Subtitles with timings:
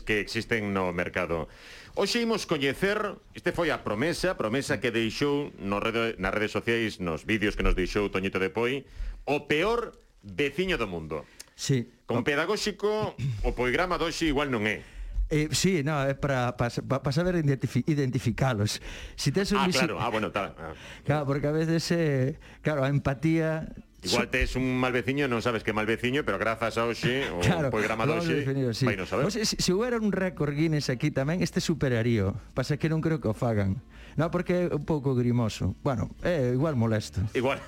[0.00, 1.48] que existen no mercado.
[1.94, 6.56] Hoxe imos coñecer, este foi a promesa, a promesa que deixou no rede, nas redes
[6.56, 8.82] sociais, nos vídeos que nos deixou Toñito de Poi,
[9.28, 9.94] o peor
[10.24, 11.22] veciño do mundo.
[11.54, 11.86] Sí.
[12.08, 13.14] Con pedagóxico,
[13.46, 14.82] o poigrama doxe igual non é.
[15.30, 18.82] Eh, sí, no, é para para pa saber identifi identificalos.
[19.16, 20.52] Si tes un ah, claro, ah, bueno, tal.
[20.58, 20.74] Ah.
[21.04, 23.70] Claro, porque a veces eh, claro, a empatía
[24.04, 27.40] Igual tes un mal veciño non sabes que mal veciño, pero grazas a Oxe, o
[27.40, 28.36] claro, programa de Oxe,
[28.76, 28.84] sí.
[28.84, 29.24] vai non saber.
[29.24, 32.36] Pues, se, si houbera un récord Guinness aquí tamén, este superaría.
[32.52, 33.80] Pasa que non creo que o fagan.
[34.14, 35.74] No, porque é un pouco grimoso.
[35.82, 37.18] Bueno, é eh, igual molesto.
[37.34, 37.58] Igual.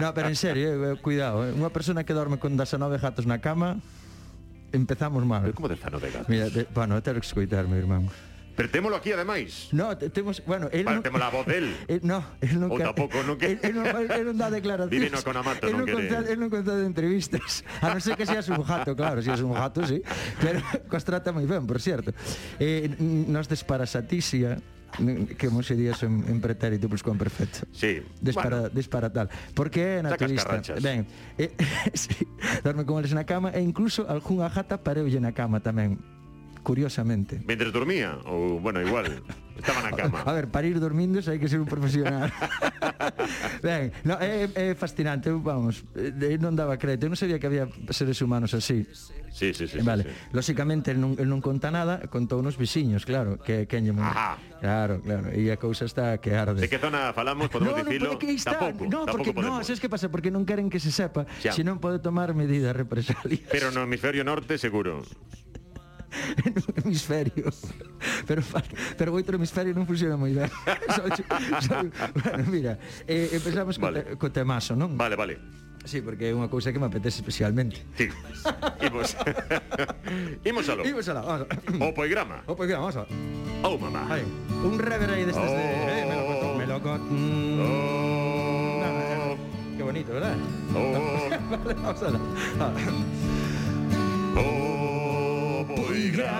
[0.00, 1.44] no, pero en serio, eh, eh cuidado.
[1.44, 1.52] Eh.
[1.52, 3.82] Unha persona que dorme con 19 gatos na cama,
[4.72, 5.44] empezamos mal.
[5.44, 6.28] Pero como 19 gatos?
[6.30, 8.08] Mira, de, bueno, ter que escoitarme, irmán.
[8.56, 9.68] Pero témolo aquí ademais.
[9.72, 11.72] No, temos, bueno, el vale, non, temos a voz del.
[11.90, 13.46] Eh, no, el non Ou tampouco non que.
[13.54, 14.92] El, el, normal, el non dá declaracións.
[14.92, 16.08] Divino con Amato el non, quere.
[16.10, 17.64] Conta, el non conta de entrevistas.
[17.80, 20.02] A non ser que seas un jato, claro, se si es un jato, sí.
[20.42, 20.60] Pero
[20.90, 22.12] cos trata moi ben, por cierto.
[22.60, 24.60] Eh, nos desparasatisia
[25.38, 27.66] que mo se días en, en pretérito pues con perfecto.
[27.72, 28.02] Sí.
[28.20, 28.74] Dispara, bueno.
[28.74, 29.30] dispara tal.
[29.54, 30.60] Porque é naturista.
[30.82, 31.06] Ben,
[31.38, 31.54] eh,
[31.94, 32.26] sí,
[32.64, 36.19] dorme con eles na cama e incluso algunha jata pareulle na cama tamén
[36.62, 37.40] curiosamente.
[37.46, 39.22] Mentre dormía, ou, bueno, igual,
[39.56, 40.22] estaba na cama.
[40.22, 42.32] A ver, para ir dormindo hai que ser un profesional.
[43.64, 45.84] ben, no, é, é fascinante, vamos,
[46.40, 48.88] non daba crédito, eu non sabía que había seres humanos así.
[49.30, 49.78] Sí, sí, sí.
[49.82, 50.34] Vale, sí, sí.
[50.34, 54.38] lóxicamente non, non conta nada, contou nos vixiños, claro, que quen lle Ajá.
[54.60, 56.60] Claro, claro, e a cousa está que arde.
[56.60, 58.10] De que zona falamos, podemos no, dicilo?
[58.10, 60.10] No, porque está, tampouco, no, porque, tampouco no, sabes que pasa?
[60.10, 63.46] Porque non queren que se sepa, se non pode tomar medidas represalias.
[63.48, 65.06] Pero no hemisferio norte, seguro
[66.54, 67.50] no hemisferio
[68.26, 68.42] Pero,
[68.96, 70.48] pero oito no hemisferio non funciona moi ben.
[70.94, 71.02] so,
[71.60, 71.74] so,
[72.14, 74.04] bueno, mira, eh, empezamos vale.
[74.04, 74.96] co, te, co temazo, non?
[74.96, 75.60] Vale, vale.
[75.84, 77.80] Sí, porque é unha cousa que me apetece especialmente.
[77.96, 78.12] Sí.
[78.84, 79.16] Imos.
[80.48, 81.24] Imos alo Imos aló.
[81.24, 81.48] Vamos.
[81.80, 82.44] O poigrama.
[82.44, 82.96] O poigrama, vamos.
[83.00, 83.08] Aló.
[83.64, 84.04] Oh, mamá.
[84.12, 84.24] Aí.
[84.60, 85.64] Un rever aí destes oh, de...
[85.64, 87.08] Eh, melocotón, melocotón.
[87.08, 87.60] Mm.
[87.64, 88.84] Oh.
[88.84, 89.36] Eh, oh.
[89.76, 90.36] que bonito, verdad?
[90.76, 90.92] Oh.
[91.56, 92.20] vale, vamos aló.
[92.60, 92.72] Ah.
[94.36, 94.69] Oh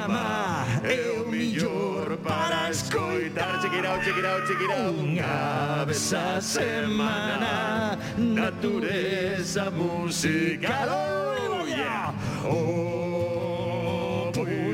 [0.00, 10.88] programa é o millor para escoitar Chequirao, chequirao, chequirao Unha vez a semana Natureza musical
[10.88, 12.14] oh, oh, yeah!
[12.44, 14.70] O programa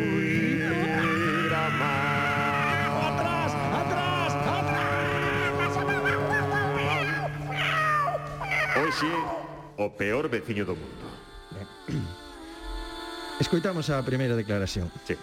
[3.10, 4.94] Atrás, atrás, atrás.
[8.76, 9.43] Hoxe
[9.78, 11.06] o peor veciño do mundo.
[13.44, 14.92] Escoitamos a primeira declaración.
[15.08, 15.18] Sí.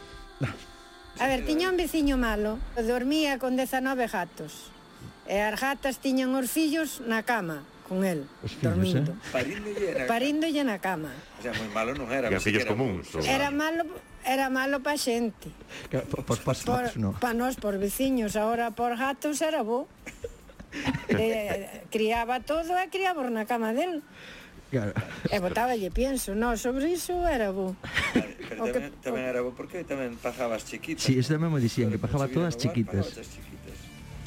[1.21, 4.73] A ver, tiña un veciño malo, dormía con 19 gatos.
[5.31, 9.13] E as gatas tiñan os fillos na cama con el, os fillos, dormindo.
[9.15, 9.31] Eh?
[9.31, 11.13] Paríndolle na, Paríndolle na cama.
[11.39, 12.27] O sea, moi malo non era.
[12.27, 13.15] Era fillos comuns.
[13.23, 13.87] Era malo,
[14.27, 15.55] era malo pa xente.
[16.11, 17.15] Por, por, por, no.
[17.23, 19.87] Pa nós, por veciños, agora por gatos era bo.
[21.15, 24.03] eh, criaba todo e criaba na cama del.
[24.71, 24.95] Claro.
[25.29, 27.75] Eh, e botaballe pienso, no, sobre iso era bo.
[28.15, 31.03] Pero, pero que, tamén, tamén era bo porque tamén pajabas chiquitas.
[31.03, 33.07] Sí, eso tamén me dicían, que pajaba todas robar, chiquitas.
[33.11, 33.79] chiquitas.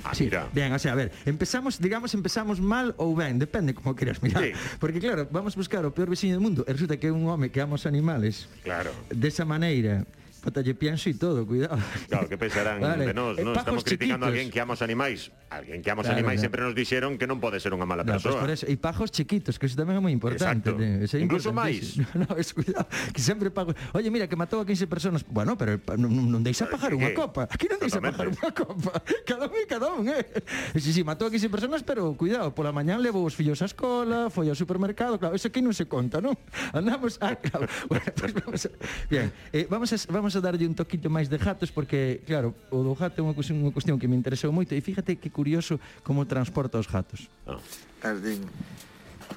[0.04, 0.52] Ah, sí, mira.
[0.52, 4.44] Bien, o sea, a ver, empezamos, digamos, empezamos mal ou ben, depende como queras mirar.
[4.44, 4.52] Sí.
[4.80, 7.48] Porque claro, vamos buscar o peor veciño do mundo, e resulta que é un home
[7.48, 8.52] que ama os animales.
[8.68, 8.92] Claro.
[9.08, 10.04] Desa maneira,
[10.44, 11.80] Patalle pienso e todo, cuidado.
[12.12, 13.08] Claro, que pensarán vale.
[13.08, 13.56] de nós, non?
[13.56, 14.28] Eh, Estamos criticando chiquitos.
[14.28, 15.32] a alguén que ama os animais.
[15.48, 16.52] Alguén que ama os claro, animais claro.
[16.52, 18.36] sempre nos dixeron que non pode ser unha mala no, persoa.
[18.36, 20.76] Pues por eso, e pajos chiquitos, que iso tamén é moi importante.
[20.76, 20.84] Exacto.
[20.84, 21.96] Ese Incluso máis.
[22.14, 23.72] No, no, es cuidado, que sempre pago.
[23.96, 25.24] Oye, mira, que matou a 15 personas.
[25.24, 27.48] Bueno, pero non, non deixa pajar unha copa.
[27.48, 29.00] Aquí non deixa pajar unha copa.
[29.30, 30.28] Cada un e cada un, eh?
[30.76, 34.28] Si, si, matou a 15 personas, pero cuidado, pola mañán levou os fillos á escola,
[34.28, 36.36] foi ao supermercado, claro, eso aquí non se conta, non?
[36.76, 37.40] Andamos, a...
[37.40, 37.72] claro.
[37.88, 38.70] Bueno, pues vamos a,
[39.08, 42.58] bien, eh, vamos a, vamos vamos a darlle un toquito máis de gatos porque, claro,
[42.74, 45.30] o do gato é unha cuestión, unha cuestión que me interesou moito e fíjate que
[45.30, 47.30] curioso como transporta os gatos.
[47.46, 47.62] Ah.
[48.02, 48.42] Tardín.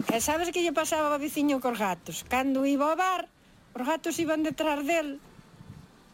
[0.09, 2.25] E sabes que lle pasaba ao veciño cos gatos?
[2.25, 3.29] Cando iba ao bar,
[3.77, 5.21] os gatos iban detrás del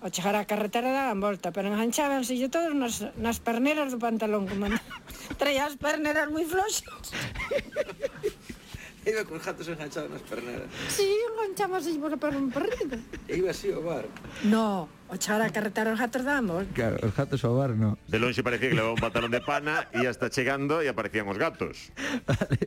[0.03, 4.51] ao chegar á carretera daban volta, pero enganchábanse yo todos nas, nas perneras do pantalón,
[4.51, 4.67] como
[5.41, 7.15] traía as perneras moi floxas.
[9.05, 10.71] Iba cos gatos enganchados nas perneras.
[10.87, 12.97] Si, sí, enganchamos así por un perrito.
[13.27, 14.07] Iba así ao bar.
[14.47, 16.71] No, o chara carretara os gatos damos.
[16.71, 17.99] Claro, os gatos ao bar, no.
[18.07, 21.35] De lonxe parecía que levaba un pantalón de pana e hasta chegando e aparecían os
[21.35, 21.91] gatos.
[22.31, 22.63] Vale.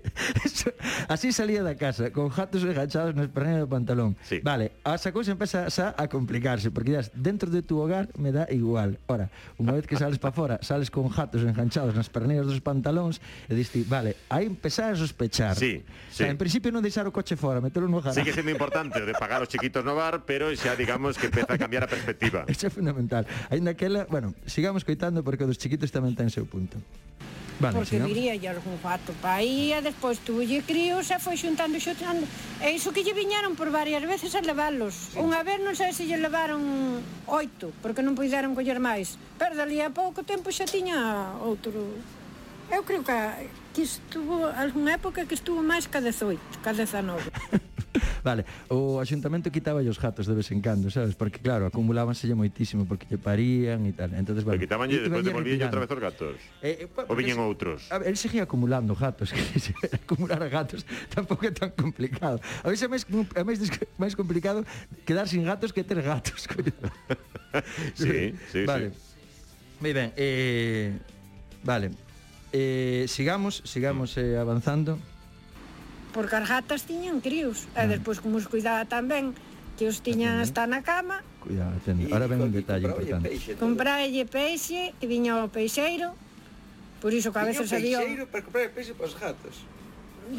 [1.07, 4.17] así salía da casa, con jatos enganchados nas pernas do pantalón.
[4.25, 4.41] Sí.
[4.41, 8.31] Vale, a esa cousa empeza xa a complicarse, porque dirás, dentro de tu hogar me
[8.31, 8.97] dá igual.
[9.07, 9.29] Ora,
[9.61, 13.53] unha vez que sales para fora, sales con jatos enganchados nas perneiras dos pantalóns e
[13.53, 15.55] diste, vale, aí empezar a sospechar.
[15.55, 16.23] Sí, sí.
[16.23, 18.21] O sea, en principio non deixar o coche fora, metelo no garaje.
[18.21, 21.53] Sigue sendo importante o de pagar os chiquitos no bar, pero xa digamos que empeza
[21.53, 22.45] a cambiar a perspectiva.
[22.51, 23.25] Eso é fundamental.
[23.49, 26.81] Ainda que ela, bueno, sigamos coitando porque o dos chiquitos tamén ten seu punto.
[27.59, 28.11] Vale, porque sigamos.
[28.11, 32.27] viría lle algún fato pa aí e despois tú lle críos e foi xuntando xuntando.
[32.59, 36.03] E iso que lle viñaron por varias veces a leválos unha vez non sei se
[36.03, 39.15] lle levaron oito porque non puideron coller máis.
[39.39, 41.79] Pero dali a pouco tempo xa tiña outro.
[42.71, 43.13] Eu creo que,
[43.77, 47.21] que estuvo algunha época que estuvo máis ca 18 ca 19
[48.23, 51.15] vale, o axuntamento quitaba os gatos de vez en cando, sabes?
[51.15, 54.13] Porque claro, acumulábanselle moitísimo porque lle parían e tal.
[54.13, 56.37] Entonces, bueno, quitabanlle, despois devolvían outra vez os gatos.
[56.61, 57.89] Eh, eh, pa, ou viñen outros.
[57.91, 60.83] A ver, el seguía acumulando gatos, que se, acumular a gatos
[61.13, 62.39] tampouco é tan complicado.
[62.63, 63.03] A veces é máis,
[63.35, 63.59] é máis,
[63.97, 64.65] máis complicado
[65.05, 66.47] quedar sin gatos que ter gatos.
[66.51, 66.73] coño.
[67.95, 68.91] sí, sí, vale.
[68.91, 69.15] sí.
[69.79, 70.95] Moi ben, eh,
[71.63, 71.91] vale.
[72.51, 74.97] Eh, sigamos, sigamos eh, avanzando
[76.15, 77.83] porque as gatas tiñan críos ah.
[77.83, 77.99] e mm.
[77.99, 79.35] despois como os cuidaba tan ben
[79.75, 81.77] que os tiñan hasta na cama Cuidado,
[82.09, 83.29] Ahora ven un detalle importante.
[83.61, 86.15] Compralle peixe, que viña o peixeiro
[87.03, 87.99] Por iso que a veces había...
[87.99, 89.67] Peixeiro para comprar peixe para os gatos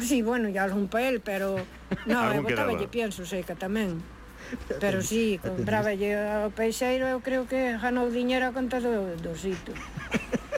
[0.01, 1.55] Sí, bueno, ya algún pa el, pero...
[2.11, 4.03] No, eu eh, botaba lle pienso seca tamén.
[4.83, 6.11] Pero sí, compraba lle
[6.43, 9.71] o peixeiro Eu creo que ganou diñero a conta do, do sitio.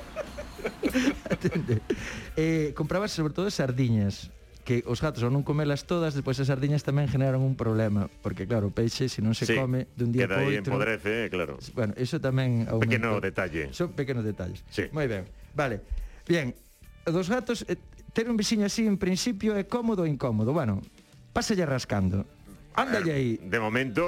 [1.29, 1.85] Atende.
[2.33, 4.33] Eh, comprabas sobre todo sardiñas
[4.69, 8.45] que os gatos ao non comelas todas, despois as sardiñas tamén generaron un problema, porque
[8.45, 10.77] claro, o peixe se non se sí, come dun día para outro.
[10.77, 11.57] empodrece, eh, claro.
[11.73, 12.85] Bueno, eso tamén aumenta.
[12.85, 13.73] Pequeno detalle.
[13.73, 14.61] Son pequenos detalles.
[14.69, 14.85] Sí.
[14.93, 15.25] Moi ben.
[15.57, 15.81] Vale.
[16.29, 16.53] Bien,
[17.01, 17.81] dos gatos eh,
[18.13, 20.53] ter un veciño así en principio é cómodo ou incómodo.
[20.53, 20.85] Bueno,
[21.33, 22.29] pásalle rascando.
[22.75, 23.39] Anda ah, aí.
[23.41, 24.05] De momento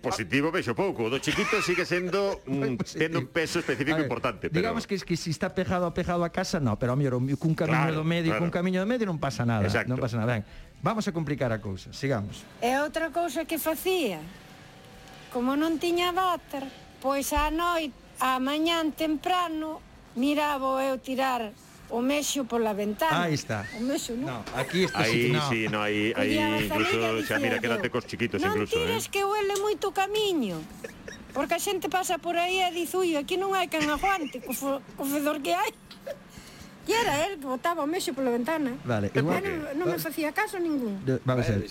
[0.00, 1.10] positivo vexo pouco.
[1.12, 4.58] Do chiquito sigue sendo mm, tendo un peso específico ver, importante, pero...
[4.58, 7.20] Digamos que es que si está pejado pegado pejado a casa, no, pero a mellor
[7.38, 8.42] cun camiño claro, do medio, claro.
[8.42, 9.92] cun camiño do medio non pasa nada, Exacto.
[9.92, 10.40] non pasa nada.
[10.40, 10.44] Ben,
[10.82, 12.42] vamos a complicar a cousa, sigamos.
[12.64, 14.18] E outra cousa que facía,
[15.30, 16.66] como non tiña váter,
[16.98, 19.84] pois a noite, a mañán temprano,
[20.16, 21.52] miraba eu tirar
[21.92, 23.28] o mexo pola ventana.
[23.28, 23.68] Aí está.
[23.76, 24.40] O mexo, non?
[24.40, 25.04] No, aquí está.
[25.04, 25.44] Aí, no.
[25.52, 28.80] sí, no, aí, aí incluso, xa, mira, quédate cos chiquitos non incluso.
[28.80, 29.12] Non tires eh.
[29.12, 30.56] que huele moito camiño.
[31.36, 34.52] Porque a xente pasa por aí e diz, ui, aquí non hai quen aguante, co,
[34.56, 35.70] co fedor que hai.
[36.82, 38.74] E era el que botaba o mexo pola ventana.
[38.82, 39.38] Vale, igual.
[39.38, 39.54] Que...
[39.76, 40.98] Non, non me facía caso ningún.
[41.28, 41.70] Vamos a ver.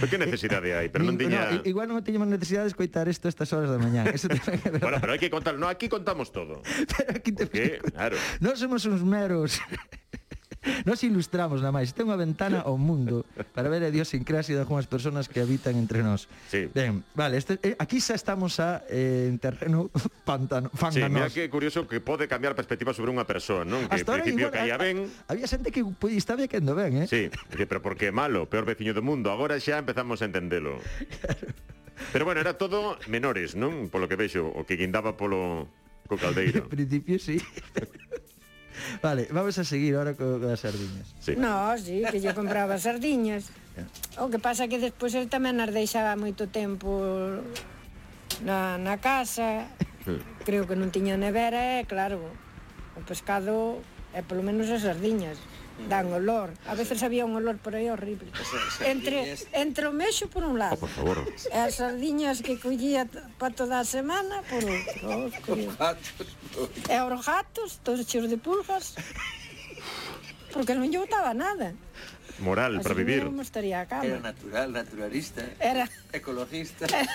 [0.00, 0.88] Pero que necesidade hai?
[0.88, 1.60] Pero non tiña...
[1.60, 4.08] No, igual non tiñamos necesidade de escoitar isto estas horas da mañán.
[4.08, 4.80] Eso tamén é verdade.
[4.80, 5.60] Bueno, pero hai que contar...
[5.60, 6.64] No, aquí contamos todo.
[6.96, 7.44] Pero aquí te...
[7.44, 8.16] Porque, claro.
[8.40, 9.60] Non somos uns meros
[10.84, 11.96] Nos ilustramos, na máis.
[11.96, 13.24] Ten unha ventana ao mundo
[13.56, 16.28] para ver a idiosincrasia de algunhas persoas que habitan entre nós.
[16.52, 16.68] Sí.
[16.68, 19.88] Ben, vale, este, eh, aquí xa estamos a, eh, en terreno
[20.28, 21.08] pantano, fanganos.
[21.08, 23.88] Sí, mira que curioso que pode cambiar a perspectiva sobre unha persoa, non?
[23.88, 25.08] Que Hasta principio igual, caía ben.
[25.32, 27.06] Había xente que pues, estaba quedando ben, eh?
[27.08, 29.32] Sí, pero porque é malo, peor veciño do mundo.
[29.32, 30.76] Agora xa empezamos a entendelo.
[32.12, 33.88] Pero bueno, era todo menores, non?
[33.88, 35.68] Polo que vexo, o que guindaba polo
[36.04, 36.64] co caldeiro.
[36.68, 37.40] En principio, sí.
[39.02, 41.08] Vale, vamos a seguir ahora co, das sardiñas.
[41.20, 41.34] Sí.
[41.36, 43.48] No, sí, que lle compraba sardiñas.
[44.18, 47.00] O que pasa que despois el tamén as deixaba moito tempo
[48.44, 49.70] na, na casa.
[50.44, 52.20] Creo que non tiña nevera e, claro,
[52.96, 53.80] o pescado
[54.12, 55.38] é polo menos as sardiñas.
[55.78, 55.88] Mm.
[55.88, 56.50] dan olor.
[56.66, 58.28] A veces había un olor por aí horrible.
[58.84, 60.74] Entre entre o mexo por un lado.
[60.76, 61.18] Oh, por favor.
[61.24, 63.08] E as sardiñas que collía
[63.38, 65.06] para toda a semana por outro.
[65.70, 66.28] Os gatos.
[66.90, 68.94] E os gatos, todos cheos de pulgas.
[70.52, 71.72] Porque non lle gustaba nada.
[72.40, 73.24] Moral Así para vivir.
[73.24, 74.04] Non estaría a cama.
[74.04, 75.44] Era natural, naturalista.
[75.60, 76.88] Era ecologista.
[76.88, 77.06] Era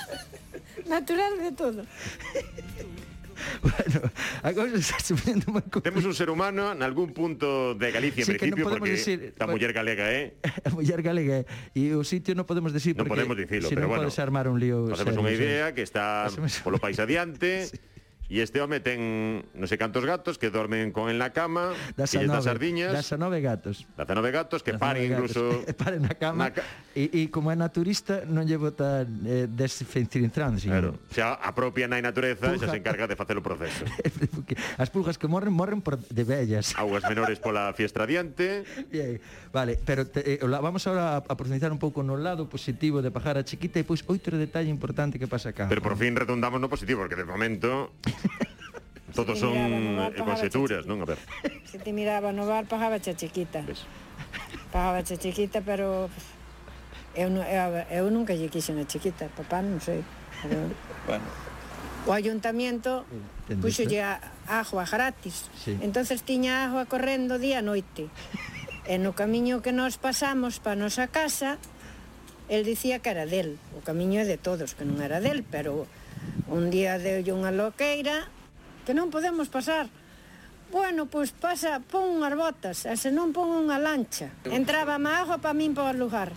[0.86, 1.82] natural de todo.
[3.62, 4.00] bueno,
[4.44, 5.92] a cousa está se vendo moi complicada.
[5.92, 8.70] Temos un ser humano en algún punto de Galicia, en sí, principio, ¿eh?
[8.70, 10.38] no porque decir, a muller galega é...
[10.40, 10.68] Eh?
[10.68, 11.44] A muller galega.
[11.76, 13.24] E o sitio non podemos decir non porque...
[13.24, 14.08] Non podemos dicilo, pero bueno.
[14.08, 14.90] Se non podes armar un lío...
[14.92, 16.32] Facemos unha idea que está
[16.64, 17.70] polo país adiante...
[17.72, 17.95] sí
[18.26, 22.10] E este home ten non sei cantos gatos que dormen con en la cama, das
[22.10, 22.90] que lles sardiñas.
[22.90, 23.86] Das a nove gatos.
[23.94, 25.62] Das a nove gatos que das paren incluso...
[25.62, 25.78] Gatos.
[25.86, 26.50] paren na cama.
[26.50, 26.66] Na ca...
[26.98, 30.66] e, e como é naturista non lle bota eh, desinfectante.
[30.66, 30.98] Claro.
[31.14, 32.66] Xa a propia nai natureza Pulga.
[32.66, 33.86] xa se encarga de facer o proceso.
[34.82, 36.74] As pulgas que morren, morren por de vellas.
[36.82, 38.66] Augas menores pola fiestra diante.
[38.90, 39.22] Bien.
[39.54, 43.14] Vale, pero te, eh, vamos agora a, a profundizar un pouco no lado positivo de
[43.14, 45.70] Pajara Chiquita e pois outro detalle importante que pasa acá.
[45.70, 47.94] Pero por fin redundamos no positivo, porque de momento
[49.16, 51.00] Todos son eh, conxeturas, non?
[51.00, 51.20] A ver.
[51.64, 53.64] Se te miraba no bar, pagaba xa chiquita.
[53.64, 53.88] Ves?
[54.76, 56.12] Pagaba xa chiquita, pero...
[57.16, 60.04] Eu, eu, eu nunca lle quixen a chiquita, papá non sei.
[60.44, 60.68] Pero...
[61.08, 61.24] bueno.
[62.06, 63.08] O ayuntamiento
[63.64, 64.04] puxolle
[64.52, 65.48] agua gratis.
[65.58, 65.80] Sí.
[65.80, 68.12] Entonces tiña agua correndo día e noite.
[68.86, 71.58] E no camiño que nos pasamos para nosa casa,
[72.52, 73.58] el dicía que era del.
[73.74, 75.90] O camiño é de todos, que non era del, pero
[76.52, 78.28] Un día deulle unha loqueira
[78.86, 79.90] que non podemos pasar.
[80.70, 84.34] Bueno, pois pasa, pon unhas botas, e se non pon unha lancha.
[84.50, 86.34] Entraba má agua para min por lugar.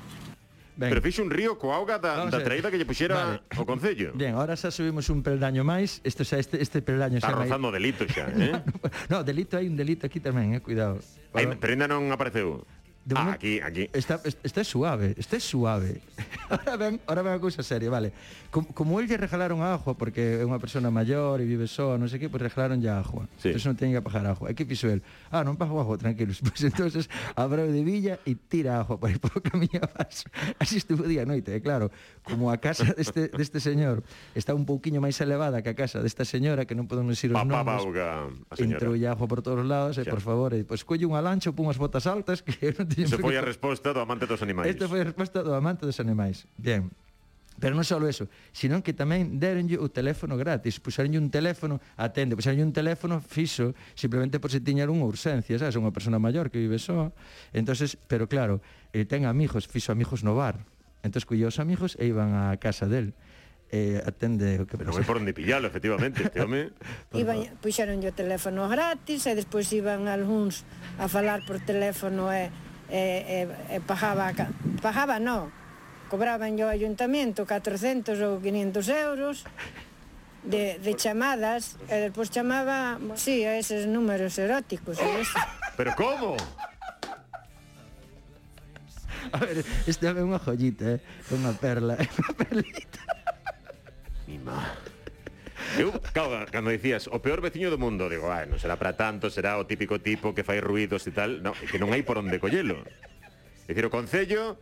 [0.79, 0.95] Ben.
[0.95, 3.43] Pero fixe un río coa auga da, Vamos da traída que lle puxera vale.
[3.59, 4.15] o Concello.
[4.15, 5.99] Ben, ahora xa subimos un peldaño máis.
[6.07, 7.35] Isto xa este, este peldaño xa...
[7.35, 8.63] Está rozando delito xa, eh?
[9.11, 10.63] no, delito hai un delito aquí tamén, eh?
[10.63, 11.03] Cuidado.
[11.35, 11.51] Para...
[11.59, 12.63] Pero ainda non apareceu.
[13.09, 13.89] De ah, momento, aquí, aquí.
[13.95, 16.03] Está, está suave, está suave.
[16.51, 18.13] Ahora ven, ahora ven a cousa seria, vale.
[18.51, 22.09] Como, como el lle regalaron a porque é unha persona maior e vive só, non
[22.09, 23.29] sei que, pois pues regalaron ya agua.
[23.41, 23.53] Sí.
[23.53, 24.49] Entón non teñen que pagar agua.
[24.49, 25.01] E que fixo el?
[25.33, 26.41] Ah, non pago agua, tranquilos.
[26.45, 30.29] Pois pues entonces abreu de villa e tira agua para ir polo camiño abaixo.
[30.61, 31.89] Así estuvo día e noite, e eh, claro,
[32.25, 34.05] como a casa deste, deste señor
[34.37, 37.41] está un pouquiño máis elevada que a casa desta señora, que non podemos dicir os
[37.41, 37.85] Papá nomes,
[38.61, 41.53] entrou agua por todos lados, eh, e por favor, e, pois pues, colle unha lancha,
[41.53, 44.67] pon as botas altas, que non te Esa foi a resposta do amante dos animais.
[44.67, 46.49] Esta foi a resposta do amante dos animais.
[46.59, 46.91] Bien.
[47.59, 52.39] Pero non só eso, senón que tamén deronlle o teléfono gratis, puxeronlle un teléfono, atende,
[52.39, 56.63] puxeronlle un teléfono fixo, simplemente por se tiña unha urxencia, sabes, unha persona maior que
[56.63, 57.11] vive só.
[57.51, 58.63] Entonces, pero claro,
[58.95, 60.63] eh, ten amigos, fixo amigos no bar.
[61.03, 63.11] Entonces, cullía os amigos e iban á casa del
[63.75, 66.71] eh, atende o que Pero non é por onde pillalo, efectivamente, este home.
[67.21, 70.63] Iban, puxeron o teléfono gratis e despois iban algúns
[70.95, 74.33] a falar por teléfono e eh eh, eh, eh pagaba,
[74.81, 75.53] pagaba no,
[76.09, 79.45] cobraban yo ayuntamiento 400 ou 500 euros
[80.43, 84.97] de, de chamadas e despois chamaba, sí, a eses números eróticos.
[84.97, 85.39] Eso.
[85.77, 86.37] Pero como?
[89.33, 91.37] A ver, esta é unha joyita, é eh?
[91.37, 93.05] unha perla, é unha perlita.
[94.25, 94.88] Mi má.
[95.77, 99.29] Eu, claro, cando dicías o peor veciño do mundo, digo, ah, non será para tanto,
[99.29, 102.41] será o típico tipo que fai ruidos e tal, no, que non hai por onde
[102.41, 102.81] collelo.
[103.69, 104.57] É dicir, o Concello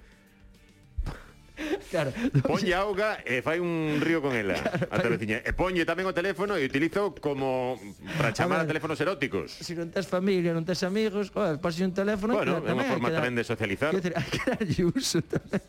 [1.91, 2.13] Claro,
[2.45, 5.41] ponlle auga e fai un río con ela claro, a veciña.
[5.41, 7.81] E ponlle tamén o teléfono e utilizo como
[8.21, 9.57] para chamar a, ver, a teléfonos eróticos.
[9.57, 12.37] Se si non tes familia, non tes amigos, oh, pasas un teléfono...
[12.37, 13.97] Bueno, é unha forma tamén de socializar.
[13.97, 15.65] Quer dizer, hai que darlle uso tamén.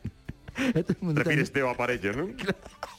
[1.24, 2.36] Refíreste ao aparello, non?
[2.38, 2.97] Claro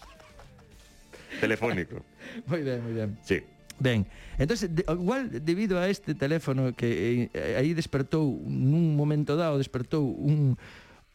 [1.41, 2.03] telefónico.
[2.51, 3.11] moi ben, moi ben.
[3.23, 3.43] Sí.
[3.79, 4.07] Ben,
[4.39, 10.03] entonces de, igual debido a este teléfono que eh, aí despertou nun momento dado despertou
[10.03, 10.59] un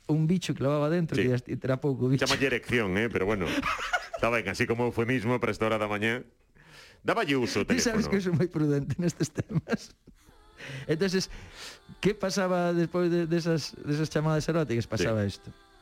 [0.08, 1.28] un bicho que lavaba dentro sí.
[1.28, 2.26] que era pouco bicho.
[2.26, 3.46] Chamalle erección, eh, pero bueno.
[4.16, 6.24] está ben, así como eufemismo para esta hora da mañá.
[7.04, 8.00] Dáballe uso o teléfono.
[8.00, 9.92] Ti sabes que sou moi prudente nestes temas.
[10.88, 11.28] entonces,
[12.00, 14.88] que pasaba despois de, desas, de desas chamadas eróticas?
[14.88, 15.52] Pasaba isto.
[15.52, 15.73] Sí.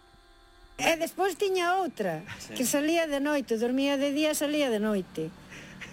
[0.81, 2.57] E despois tiña outra, sí.
[2.57, 5.29] que salía de noite, dormía de día, salía de noite,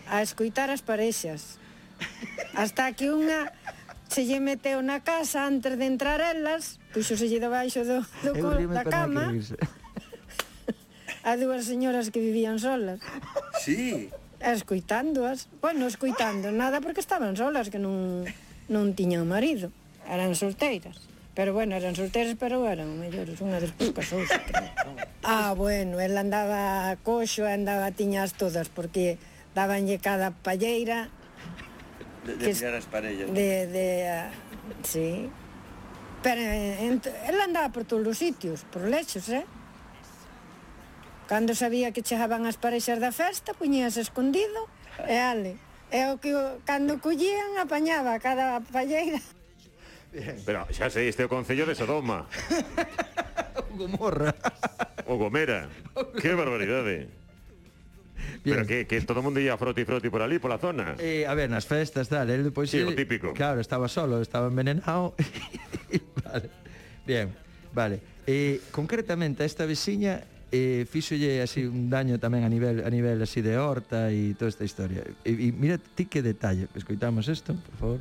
[0.08, 1.60] a escoitar as parexas.
[2.56, 3.52] Hasta que unha
[4.08, 8.84] se lle meteu na casa antes de entrar elas, puxoselle debaixo do, do col, da
[8.88, 9.36] cama
[11.28, 13.00] a dúas señoras que vivían solas.
[13.60, 14.08] Sí.
[14.40, 15.48] Escoitándoas.
[15.60, 18.24] Bueno, escoitando nada porque estaban solas, que non,
[18.72, 19.68] non tiñan marido.
[20.08, 20.96] Eran solteiras.
[21.38, 24.26] Pero bueno, eran solteras, pero eran mellores, unha despois casouse.
[25.22, 29.22] ah, bueno, ela andaba coxo, andaba tiñas todas, porque
[29.54, 31.14] dabanlle cada palleira.
[32.26, 33.30] De, de mirar as parellas.
[33.30, 34.34] De, de, uh,
[34.82, 35.30] sí.
[36.26, 36.98] Pero eh,
[37.30, 39.46] ela andaba por todos os sitios, por lechos, eh?
[41.30, 44.66] Cando sabía que chegaban as parexas da festa, puñías escondido,
[45.06, 45.54] e ale.
[45.94, 46.34] E o que
[46.66, 49.22] cando collían apañaba cada palleira.
[50.12, 50.36] Bien.
[50.44, 52.24] Pero xa sei, este é o Concello de Sodoma.
[53.70, 54.32] o Gomorra.
[55.04, 55.68] O Gomera.
[56.16, 57.08] Que barbaridade.
[57.08, 57.18] Eh.
[58.44, 58.56] Bien.
[58.56, 60.96] Pero que, que todo o mundo ia froti froti por ali, pola zona.
[60.98, 62.70] Eh, a ver, nas festas, tal, el depois...
[62.70, 63.32] Sí, el, o típico.
[63.34, 65.14] Claro, estaba solo, estaba envenenado.
[66.24, 66.48] vale.
[67.06, 67.34] Bien,
[67.72, 68.00] vale.
[68.26, 73.44] Eh, concretamente, esta veciña eh, fíxolle así un daño tamén a nivel a nivel así
[73.44, 75.04] de horta e toda esta historia.
[75.24, 78.00] E, e mira ti que detalle, escoitamos isto, por favor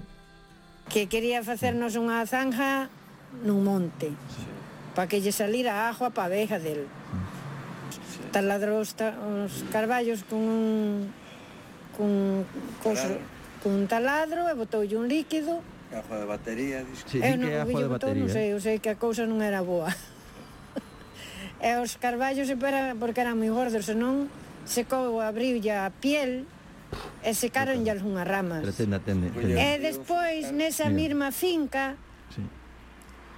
[0.98, 2.90] que quería facernos unha zanja
[3.46, 4.50] nun monte sí.
[4.98, 6.90] para que lle salira agua pa abeja del
[7.94, 8.26] sí.
[8.34, 10.66] taladrou os, ta, os carballos con un
[11.94, 12.42] con
[12.82, 13.14] coso,
[13.62, 15.62] con un taladro e botoulle un líquido
[15.94, 17.14] ajo de batería disco.
[17.14, 18.18] Sí, eu non, que ajo de batería.
[18.26, 18.54] Non sei, eh.
[18.58, 19.94] eu sei que a cousa non era boa
[21.62, 24.34] e os carballos era porque eran moi gordos, senón
[24.66, 26.50] secou, abriu a piel
[27.28, 28.64] e secaronlles algunhas ramas.
[28.64, 29.60] Pero tenda, tenda, tenda.
[29.60, 31.12] E eh, despois, nesa Mira.
[31.12, 32.00] mesma finca,
[32.32, 32.40] sí.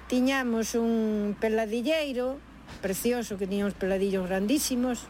[0.06, 2.38] tiñamos un peladilleiro
[2.86, 5.10] precioso que tiña uns peladillos grandísimos,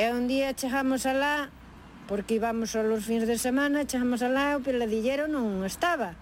[0.00, 1.52] e un día chegamos alá,
[2.08, 6.16] porque íbamos aos fins de semana, chegamos alá e o peladillero non estaba.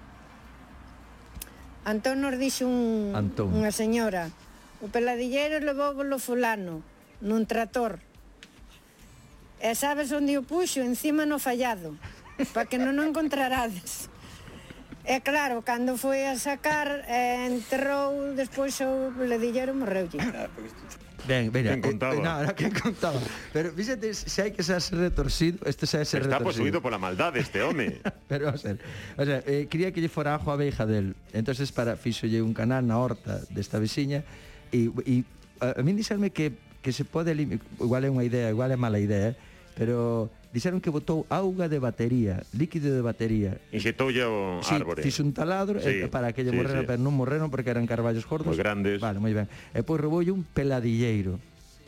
[1.87, 3.55] Antón nos dixo un, Antón.
[3.55, 4.35] unha señora,
[4.83, 6.83] o peladillero levou o fulano
[7.23, 8.03] nun trator
[9.59, 10.81] E sabes onde o puxo?
[10.81, 11.99] Encima no fallado,
[12.55, 14.07] para que non o encontrarades.
[15.09, 20.21] E claro, cando foi a sacar, eh, enterrou, despois eu le dilleron morreulle.
[20.21, 20.71] Ah, pois
[21.25, 22.15] ben, mira, quen eh, contaba?
[22.15, 23.19] Eh, no, no, quen contaba.
[23.51, 26.45] Pero fíxate, se hai que ser retorcido, este se ser Está retorcido.
[26.45, 27.99] posuído pola maldade este home.
[28.31, 28.79] Pero, o ser,
[29.17, 31.17] o sea, eh, quería que lle fora ajo a veija del.
[31.33, 34.23] entonces para fixolle un canal na horta desta veciña
[34.71, 35.25] e, e
[35.65, 39.03] a, a min dixerme que que se pode igual é unha idea, igual é mala
[39.03, 39.35] idea, eh,
[39.79, 43.61] pero dixeron que botou auga de batería, líquido de batería.
[43.71, 45.05] Inxetoulle o sí, árbore.
[45.05, 46.87] Fixo un taladro eh, sí, eh, para que lle sí, morrera, sí.
[46.89, 48.51] pero non morreron porque eran carballos gordos.
[48.51, 48.99] Moi grandes.
[48.99, 49.47] Vale, moi ben.
[49.77, 51.39] E pois rouboulle un peladilleiro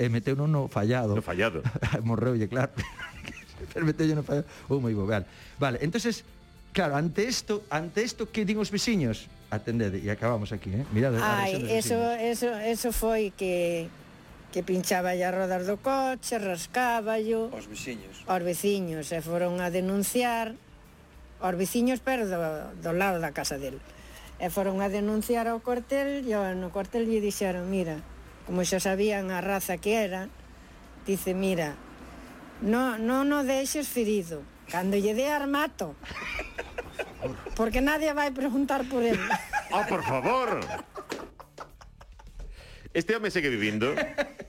[0.01, 1.17] e meteu no fallado.
[1.17, 1.61] No fallado.
[2.09, 2.73] Morreulle, claro.
[3.73, 4.47] pero meteulle no fallado.
[4.69, 5.27] Oh, moi bo, vale.
[5.61, 6.25] Vale, entonces,
[6.73, 9.29] claro, ante isto, ante isto que din os veciños?
[9.51, 10.87] Atendede, e acabamos aquí, eh?
[10.95, 11.19] Mirade.
[11.19, 13.91] Ai, eso, eso, eso foi que
[14.51, 17.55] que pinchaba as rodas do coche, rascáballo...
[17.55, 18.27] Os veciños.
[18.27, 20.59] Os veciños, e foron a denunciar
[21.41, 22.39] os veciños pero do,
[22.83, 23.81] do lado da casa del.
[24.43, 28.03] E foron a denunciar ao cuartel e no cuartel lle dixeron, mira,
[28.45, 30.29] como xa sabían a raza que era,
[31.07, 31.79] dice, mira,
[32.61, 35.95] no, no no deixes ferido, cando lle dé armato.
[37.59, 39.21] Porque nadie vai preguntar por él.
[39.71, 40.61] Ah, por favor.
[42.93, 43.95] Este home segue vivindo.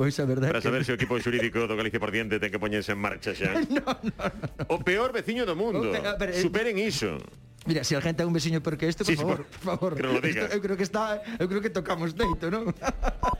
[0.00, 0.88] Pois a verdade Para saber que...
[0.88, 3.52] se o equipo xurídico do Galicia por diante ten que poñerse en marcha xa.
[3.68, 4.72] no, no, no.
[4.72, 5.92] O peor veciño do mundo.
[5.92, 6.00] Pe...
[6.16, 7.20] Pero, eh, Superen iso.
[7.68, 9.52] Mira, se si a gente é un veciño peor que este, por sí, favor, por,
[9.52, 9.90] por favor.
[9.92, 10.48] Que non lo diga.
[10.48, 12.72] Esto, eu creo que está, eu creo que tocamos deito, non?